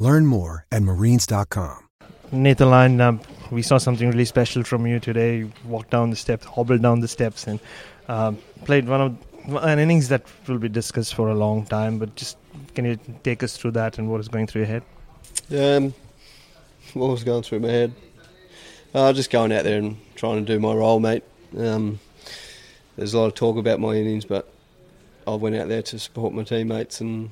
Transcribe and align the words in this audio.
Learn 0.00 0.24
more 0.24 0.64
at 0.72 0.82
marines.com. 0.82 1.88
Nathan 2.32 2.70
Lyon, 2.70 3.00
um, 3.02 3.20
we 3.50 3.60
saw 3.60 3.76
something 3.76 4.08
really 4.08 4.24
special 4.24 4.64
from 4.64 4.86
you 4.86 4.98
today. 4.98 5.38
You 5.38 5.52
walked 5.66 5.90
down 5.90 6.08
the 6.08 6.16
steps, 6.16 6.46
hobbled 6.46 6.80
down 6.80 7.00
the 7.00 7.08
steps, 7.08 7.46
and 7.46 7.60
um, 8.08 8.38
played 8.64 8.88
one 8.88 9.00
of 9.46 9.62
an 9.62 9.78
innings 9.78 10.08
that 10.08 10.22
will 10.48 10.58
be 10.58 10.70
discussed 10.70 11.14
for 11.14 11.28
a 11.28 11.34
long 11.34 11.66
time. 11.66 11.98
But 11.98 12.16
just 12.16 12.38
can 12.74 12.86
you 12.86 12.98
take 13.24 13.42
us 13.42 13.58
through 13.58 13.72
that 13.72 13.98
and 13.98 14.10
what 14.10 14.20
is 14.20 14.28
going 14.28 14.46
through 14.46 14.62
your 14.62 14.68
head? 14.68 14.82
Um, 15.54 15.92
what 16.94 17.10
was 17.10 17.22
going 17.22 17.42
through 17.42 17.60
my 17.60 17.68
head? 17.68 17.92
Uh, 18.94 19.12
just 19.12 19.30
going 19.30 19.52
out 19.52 19.64
there 19.64 19.78
and 19.78 19.98
trying 20.14 20.42
to 20.42 20.50
do 20.50 20.58
my 20.58 20.72
role, 20.72 20.98
mate. 20.98 21.24
Um, 21.58 22.00
there's 22.96 23.12
a 23.12 23.18
lot 23.18 23.26
of 23.26 23.34
talk 23.34 23.58
about 23.58 23.80
my 23.80 23.92
innings, 23.96 24.24
but 24.24 24.50
I 25.26 25.34
went 25.34 25.56
out 25.56 25.68
there 25.68 25.82
to 25.82 25.98
support 25.98 26.32
my 26.32 26.42
teammates, 26.42 27.02
and 27.02 27.30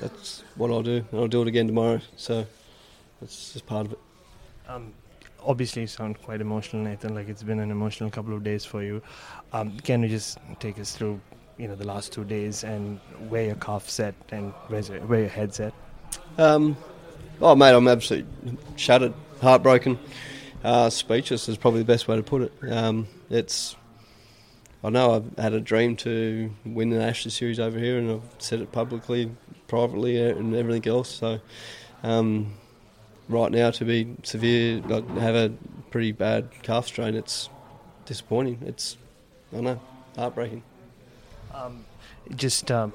that's 0.00 0.42
what 0.56 0.70
I'll 0.70 0.82
do. 0.82 1.04
And 1.10 1.20
I'll 1.20 1.28
do 1.28 1.42
it 1.42 1.48
again 1.48 1.66
tomorrow. 1.66 2.00
So 2.16 2.46
that's 3.20 3.52
just 3.52 3.66
part 3.66 3.86
of 3.86 3.92
it. 3.92 3.98
Um, 4.68 4.92
obviously, 5.44 5.82
you 5.82 5.88
sound 5.88 6.20
quite 6.22 6.40
emotional, 6.40 6.82
Nathan. 6.82 7.14
Like 7.14 7.28
it's 7.28 7.42
been 7.42 7.60
an 7.60 7.70
emotional 7.70 8.10
couple 8.10 8.34
of 8.34 8.42
days 8.42 8.64
for 8.64 8.82
you. 8.82 9.02
Um, 9.52 9.78
can 9.80 10.02
you 10.02 10.08
just 10.08 10.38
take 10.58 10.78
us 10.78 10.96
through, 10.96 11.20
you 11.58 11.68
know, 11.68 11.74
the 11.74 11.86
last 11.86 12.12
two 12.12 12.24
days 12.24 12.64
and 12.64 12.98
where 13.28 13.44
your 13.44 13.56
calf's 13.56 14.00
at 14.00 14.14
and 14.30 14.52
where's 14.68 14.88
your, 14.88 15.00
where 15.00 15.20
your 15.20 15.28
head's 15.28 15.60
at? 15.60 15.74
Um, 16.38 16.76
oh, 17.40 17.54
mate, 17.54 17.74
I'm 17.74 17.88
absolutely 17.88 18.56
shattered, 18.76 19.12
heartbroken, 19.40 19.98
uh, 20.62 20.90
speechless 20.90 21.48
is 21.48 21.56
probably 21.56 21.80
the 21.80 21.86
best 21.86 22.06
way 22.08 22.16
to 22.16 22.22
put 22.22 22.42
it. 22.42 22.52
Um, 22.70 23.06
it's 23.30 23.76
I 24.82 24.88
know 24.90 25.14
I've 25.14 25.38
had 25.38 25.52
a 25.52 25.60
dream 25.60 25.96
to 25.96 26.50
win 26.64 26.90
the 26.90 27.02
Ashes 27.02 27.34
series 27.34 27.60
over 27.60 27.78
here, 27.78 27.98
and 27.98 28.10
I've 28.10 28.22
said 28.38 28.60
it 28.60 28.72
publicly, 28.72 29.30
privately, 29.70 30.20
and 30.20 30.54
everything 30.54 30.90
else. 30.90 31.08
So, 31.08 31.40
um, 32.02 32.52
right 33.28 33.50
now 33.50 33.70
to 33.70 33.84
be 33.84 34.16
severe, 34.22 34.80
like, 34.80 35.08
have 35.16 35.34
a 35.34 35.52
pretty 35.90 36.12
bad 36.12 36.50
calf 36.62 36.86
strain, 36.86 37.14
it's 37.14 37.48
disappointing. 38.04 38.58
It's 38.66 38.96
I 39.52 39.56
don't 39.56 39.64
know 39.64 39.80
heartbreaking. 40.16 40.62
Um, 41.54 41.84
just 42.36 42.70
um, 42.70 42.90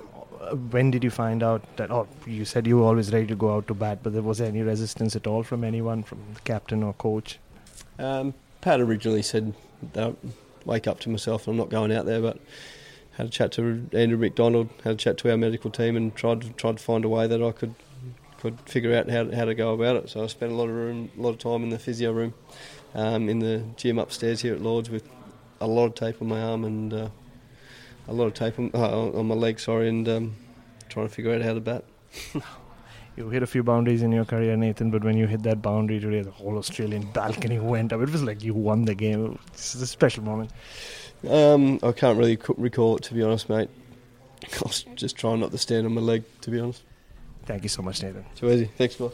when 0.72 0.92
did 0.92 1.04
you 1.04 1.10
find 1.10 1.44
out 1.44 1.64
that? 1.78 1.92
Oh, 1.92 2.08
you 2.26 2.46
said 2.46 2.68
you 2.68 2.78
were 2.78 2.86
always 2.86 3.12
ready 3.12 3.28
to 3.28 3.36
go 3.36 3.56
out 3.56 3.68
to 3.68 3.74
bat, 3.74 4.00
but 4.04 4.14
there 4.14 4.22
was 4.22 4.42
any 4.42 4.62
resistance 4.62 5.16
at 5.16 5.28
all 5.28 5.44
from 5.44 5.64
anyone, 5.64 6.04
from 6.04 6.20
the 6.34 6.42
captain 6.42 6.84
or 6.84 6.94
coach? 6.94 7.40
Um, 8.00 8.34
Pat 8.62 8.82
originally 8.82 9.22
said 9.22 9.54
that 9.94 10.16
wake 10.66 10.88
up 10.88 11.00
to 11.02 11.10
myself. 11.10 11.48
I'm 11.48 11.58
not 11.58 11.70
going 11.70 11.92
out 11.92 12.06
there, 12.06 12.22
but 12.22 12.38
had 13.18 13.28
a 13.28 13.30
chat 13.30 13.52
to 13.54 13.88
Andrew 13.94 14.18
McDonald, 14.18 14.70
had 14.84 14.94
a 14.94 14.98
chat 14.98 15.18
to 15.20 15.32
our 15.32 15.38
medical 15.38 15.72
team, 15.72 15.96
and 15.96 16.14
tried 16.16 16.42
to, 16.42 16.50
tried 16.52 16.78
to 16.78 16.84
find 16.84 17.06
a 17.06 17.10
way 17.10 17.28
that 17.28 17.42
I 17.42 17.52
could 17.52 17.76
could 18.46 18.60
figure 18.70 18.96
out 18.96 19.10
how, 19.10 19.32
how 19.32 19.46
to 19.46 19.56
go 19.56 19.74
about 19.74 19.96
it. 19.96 20.10
So 20.10 20.24
I 20.24 20.28
spent 20.28 20.52
a 20.52 20.56
lot 20.56 20.70
of 20.70 20.76
room, 20.76 21.10
a 21.18 21.22
lot 21.22 21.30
of 21.32 21.40
time 21.40 21.64
in 21.64 21.70
the 21.70 21.80
physio 21.80 22.12
room, 22.12 22.34
um, 22.94 23.28
in 23.28 23.40
the 23.40 23.64
gym 23.76 23.98
upstairs 23.98 24.42
here 24.42 24.54
at 24.54 24.62
Lords 24.62 24.90
with 24.90 25.08
a 25.62 25.68
lot 25.68 25.86
of 25.86 25.96
tape 25.96 26.22
on 26.22 26.28
my 26.28 26.42
arm 26.42 26.64
and 26.64 26.94
uh, 26.94 27.10
a 28.08 28.14
lot 28.14 28.26
of 28.26 28.34
tape 28.34 28.60
on, 28.60 28.70
uh, 28.74 29.10
on 29.18 29.28
my 29.28 29.36
leg. 29.36 29.60
Sorry, 29.60 29.90
and 29.90 30.08
um, 30.08 30.36
trying 30.90 31.08
to 31.08 31.14
figure 31.14 31.34
out 31.34 31.42
how 31.42 31.54
to 31.54 31.60
bat. 31.60 31.86
you 33.16 33.30
hit 33.30 33.42
a 33.42 33.48
few 33.48 33.64
boundaries 33.64 34.02
in 34.04 34.12
your 34.12 34.26
career, 34.26 34.56
Nathan, 34.56 34.92
but 34.92 35.04
when 35.04 35.18
you 35.18 35.26
hit 35.26 35.42
that 35.44 35.62
boundary 35.62 36.00
today, 36.00 36.22
the 36.22 36.32
whole 36.32 36.58
Australian 36.58 37.04
balcony 37.14 37.60
went 37.74 37.94
up. 37.94 38.02
It 38.02 38.12
was 38.12 38.24
like 38.24 38.44
you 38.44 38.54
won 38.54 38.86
the 38.86 38.96
game. 38.96 39.40
Is 39.56 39.82
a 39.82 39.88
special 39.88 40.24
moment. 40.24 40.52
Um, 41.28 41.80
I 41.84 41.92
can't 41.92 42.18
really 42.18 42.38
recall 42.58 42.98
it, 42.98 43.04
to 43.04 43.14
be 43.14 43.24
honest, 43.24 43.50
mate. 43.50 43.70
I 44.44 44.60
was 44.64 44.84
just 44.96 45.16
trying 45.16 45.40
not 45.40 45.52
to 45.52 45.58
stand 45.58 45.86
on 45.86 45.94
my 45.94 46.02
leg, 46.02 46.24
to 46.42 46.52
be 46.52 46.60
honest. 46.60 46.84
Thank 47.46 47.64
you 47.64 47.70
so 47.70 47.82
much, 47.82 48.02
Nathan. 48.02 48.26
Too 48.36 48.50
easy. 48.50 48.70
Thanks, 48.78 48.96
boss. 48.96 49.14